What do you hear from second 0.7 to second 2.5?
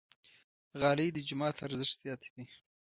غالۍ د جومات ارزښت زیاتوي.